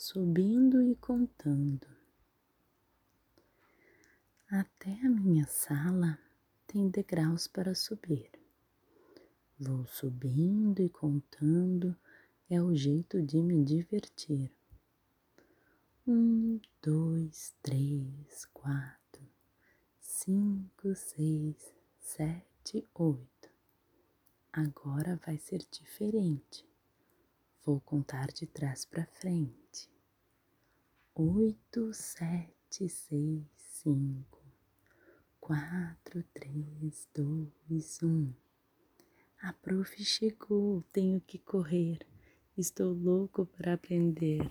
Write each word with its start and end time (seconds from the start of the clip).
subindo 0.00 0.82
e 0.82 0.96
contando. 0.96 1.86
Até 4.50 4.92
a 5.04 5.10
minha 5.10 5.46
sala 5.46 6.18
tem 6.66 6.88
degraus 6.88 7.46
para 7.46 7.74
subir. 7.74 8.30
Vou 9.58 9.86
subindo 9.86 10.80
e 10.80 10.88
contando, 10.88 11.94
é 12.48 12.62
o 12.62 12.74
jeito 12.74 13.20
de 13.20 13.42
me 13.42 13.62
divertir. 13.62 14.50
Um, 16.08 16.58
dois, 16.82 17.54
três, 17.62 18.46
quatro, 18.54 19.22
cinco, 20.00 20.94
seis, 20.94 21.74
sete, 22.00 22.88
oito. 22.94 23.50
Agora 24.50 25.20
vai 25.26 25.36
ser 25.36 25.62
diferente. 25.70 26.69
Vou 27.62 27.78
contar 27.80 28.28
de 28.28 28.46
trás 28.46 28.86
para 28.86 29.04
frente. 29.04 29.90
Oito, 31.14 31.92
sete, 31.92 32.88
seis, 32.88 33.44
cinco, 33.56 34.42
quatro, 35.38 36.24
três, 36.32 37.06
dois, 37.14 38.02
um. 38.02 38.32
A 39.42 39.52
prof 39.52 40.02
chegou, 40.02 40.82
tenho 40.90 41.20
que 41.20 41.38
correr. 41.38 41.98
Estou 42.56 42.94
louco 42.94 43.44
para 43.44 43.74
aprender. 43.74 44.50